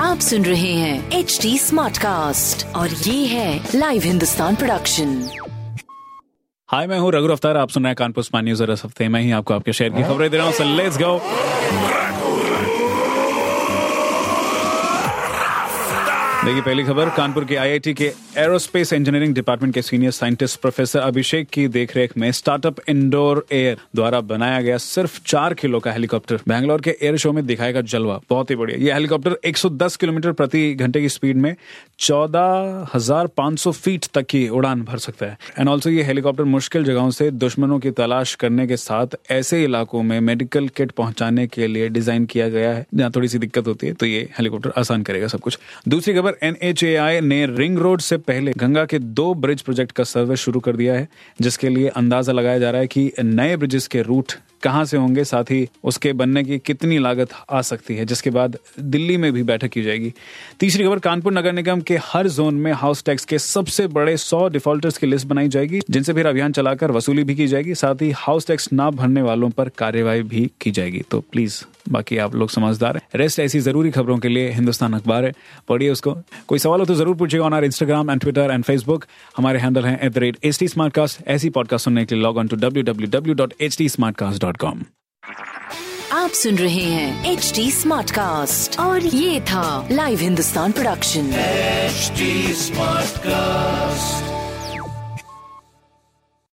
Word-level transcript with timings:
आप 0.00 0.18
सुन 0.20 0.44
रहे 0.44 0.72
हैं 0.72 1.10
एच 1.12 1.38
डी 1.42 1.58
स्मार्ट 1.58 1.98
कास्ट 1.98 2.66
और 2.76 2.88
ये 2.88 3.26
है 3.26 3.68
लाइव 3.74 4.02
हिंदुस्तान 4.02 4.56
प्रोडक्शन 4.56 5.12
हाय 6.68 6.86
मैं 6.86 6.98
हूँ 6.98 7.12
रघु 7.12 7.28
अफ्तार 7.32 7.56
आप 7.56 7.68
सुन 7.70 7.82
रहे 7.82 7.90
हैं 7.90 7.96
कानपुर 7.96 8.24
स्मार्ट 8.24 8.44
न्यूज़ 8.44 8.62
और 8.62 8.70
इस 8.70 8.84
हफ़्ते 8.84 9.08
में 9.08 9.20
ही 9.20 9.30
आपको 9.30 9.54
आपके 9.54 9.72
शहर 9.72 9.90
की 9.90 10.02
खबरें 10.02 10.30
दे 10.30 10.36
रहा 10.36 10.46
हूँ। 10.46 10.76
लेट्स 10.76 10.98
गो 10.98 11.18
देखिए, 16.46 16.62
पहली 16.62 16.82
खबर, 16.84 17.08
कानपुर 17.10 17.44
के 17.44 17.56
आईआईटी 17.56 17.92
के 17.94 18.10
एरोस्पेस 18.38 18.92
इंजीनियरिंग 18.92 19.34
डिपार्टमेंट 19.34 19.72
के 19.74 19.82
सीनियर 19.82 20.10
साइंटिस्ट 20.10 20.60
प्रोफेसर 20.60 20.98
अभिषेक 20.98 21.48
की 21.52 21.66
देखरेख 21.68 22.16
में 22.16 22.30
स्टार्टअप 22.32 22.76
इंडोर 22.88 23.44
एयर 23.52 23.78
द्वारा 23.96 24.20
बनाया 24.22 24.60
गया 24.62 24.76
सिर्फ़ 24.78 25.18
चार 25.26 25.54
किलो 25.54 25.80
का 25.80 25.92
हेलीकॉप्टर। 25.92 26.40
बैंगलोर 26.48 26.80
के 26.80 26.90
एयर 27.02 27.16
शो 27.16 27.32
में 27.32 27.44
दिखाएगा 27.46 27.80
जलवा। 27.82 28.20
बहुत 28.30 28.50
ही 28.50 28.56
बढ़िया। 28.56 28.78
ये 28.78 28.92
हेलीकॉप्टर 28.92 29.36
110 29.44 29.96
किलोमीटर 29.96 30.32
प्रति 30.32 30.74
घंटे 30.74 31.00
की 31.00 31.08
स्पीड 31.08 31.36
में 31.36 31.54
चौदह 31.98 32.86
हज़ार 32.94 33.26
पाँच 33.36 33.58
सौ 33.58 33.72
फीट 33.72 34.06
तक 34.14 34.26
की 34.26 34.48
उड़ान 34.50 34.82
भर 34.82 34.98
सकता 34.98 35.26
है। 35.26 35.38
एंड 35.58 35.68
ऑल्सो 35.68 35.90
ये 35.90 36.02
हेलीकॉप्टर 36.02 36.44
मुश्किल 36.44 36.84
जगहों 36.84 37.10
से 37.10 37.30
दुश्मनों 37.32 37.78
की 37.78 37.90
तलाश 37.92 38.34
करने 38.34 38.66
के 38.66 38.76
साथ 38.76 39.16
ऐसे 39.30 39.62
इलाकों 39.64 40.02
में 40.02 40.18
मेडिकल 40.20 40.68
किट 40.68 40.92
पहुँचाने 40.92 41.46
के 41.46 41.66
लिए 41.66 41.88
डिज़ाइन 41.88 42.26
किया 42.26 42.48
गया 42.48 42.72
है। 42.72 42.86
जहाँ 42.94 43.10
थोड़ी 43.16 43.28
सी 43.28 43.38
दिक्कत 43.38 43.66
होती 43.66 43.86
है 43.86 43.92
तो 43.92 44.06
ये 44.06 44.28
हेलीकॉप्टर 44.38 44.72
आसान 44.78 45.02
करेगा 45.02 45.26
सब 45.26 45.40
कुछ। 45.40 45.58
दूसरी 45.88 46.14
खबर 46.14 46.34
एनएचएआई 46.42 47.20
ने 47.20 47.46
रिंग 47.46 47.78
रोड 47.78 48.00
से 48.00 48.16
पहले 48.16 48.52
गंगा 48.52 48.84
के 48.84 48.98
दो 48.98 49.34
ब्रिज 49.34 49.62
प्रोजेक्ट 49.62 49.92
का 49.92 50.04
सर्वे 50.04 50.36
शुरू 50.36 50.60
कर 50.60 50.76
दिया 50.76 50.94
है, 50.94 51.08
जिसके 51.40 51.68
लिए 51.68 51.88
अंदाज़ा 51.88 52.32
लगाया 52.32 52.58
जा 52.58 52.70
रहा 52.70 52.80
है 52.80 52.86
कि 52.86 53.12
नए 53.22 53.56
ब्रिजेस 53.56 53.86
के 53.86 54.02
रूट 54.02 54.32
कहाँ 54.62 54.84
से 54.84 54.96
होंगे, 54.96 55.24
साथ 55.24 55.44
ही 55.44 55.68
उसके 55.84 56.12
बनने 56.12 56.44
की 56.44 56.58
कितनी 56.58 56.98
लागत 56.98 57.28
आ 57.50 57.62
सकती 57.62 57.96
है, 57.96 58.04
जिसके 58.04 58.30
बाद 58.30 58.58
दिल्ली 58.80 59.16
में 59.16 59.32
भी 59.32 59.42
बैठक 59.42 59.68
की 59.68 59.82
जाएगी। 59.82 60.12
तीसरी 60.60 60.84
खबर, 60.84 60.98
कानपुर 60.98 61.32
नगर 61.32 61.52
निगम 61.52 61.80
के 61.80 61.96
हर 61.96 62.28
जोन 62.28 62.54
में 62.54 62.72
हाउस 62.72 63.04
टैक्स 63.04 63.24
के 63.24 63.38
सबसे 63.38 63.86
बड़े 63.86 64.16
सौ 64.16 64.48
डिफॉल्टर्स 64.48 64.98
की 64.98 65.06
लिस्ट 65.06 65.26
बनाई 65.26 65.48
जाएगी, 65.48 65.80
जिनसे 65.90 66.12
फिर 66.12 66.26
अभियान 66.26 66.52
चलाकर 66.52 66.90
वसूली 66.90 67.24
भी 67.24 67.34
की 67.34 67.46
जाएगी, 67.46 67.74
साथ 67.74 68.02
ही 68.02 68.10
हाउस 68.10 68.46
टैक्स 68.46 68.72
ना 68.72 68.90
भरने 68.90 69.22
वालों 69.22 69.50
पर 69.50 69.68
कार्यवाही 69.68 70.22
भी 70.22 70.50
की 70.60 70.70
जाएगी। 70.70 71.02
तो 71.10 71.20
प्लीज़ 71.20 71.64
बाकी 71.88 72.16
आप 72.16 72.34
लोग 72.34 72.50
समझदार 72.50 72.96
हैं। 72.96 73.08
रेस्ट 73.14 73.38
ऐसी 73.38 73.60
ज़रूरी 73.60 73.90
खबरों 73.90 74.18
के 74.18 74.28
लिए 74.28 74.50
हिंदुस्तान 74.50 74.92
अखबार 74.92 75.24
है। 75.24 75.32
पढ़िए 75.68 75.90
उसको। 75.90 76.15
कोई 76.48 76.58
सवाल 76.58 76.80
हो 76.80 76.86
तो 76.86 76.94
ज़रूर 76.94 77.16
पूछिएगा 77.16 77.44
on 77.46 77.54
our 77.54 77.64
Instagram 77.64 78.10
and 78.10 78.20
Twitter 78.20 78.50
and 78.50 78.64
Facebook 78.64 79.06
हमारे 79.36 79.58
हैंडल 79.58 79.84
है 79.84 79.98
at 80.02 80.12
the 80.12 80.18
rate 80.18 80.38
H 80.44 80.58
T 80.58 80.68
smartcast 80.94 81.26
ऐसी 81.28 81.50
पॉडकास्ट 81.50 81.84
सुनने 81.84 82.04
के 82.04 82.14
लिए 82.14 82.24
log 82.24 82.38
on 82.38 82.48
to 82.48 82.56
W 82.58 82.82
W 82.84 83.08
W 83.10 83.34
dot 83.34 83.54
H 83.60 83.78
T 83.78 83.88
smartcast 84.16 84.42
dot 84.42 84.56
com 84.56 84.84
आप 86.12 86.30
सुन 86.32 86.56
रहे 86.56 86.82
हैं 86.82 87.32
एच 87.32 87.52
टी 87.56 87.70
स्मार्ट 87.70 88.10
कास्ट 88.10 88.78
और 88.80 89.06
ये 89.06 89.40
था 89.50 89.66
live 89.92 90.18
Hindustan 90.18 90.72
production 90.72 91.30
smart 92.56 93.18
cast 93.18 93.85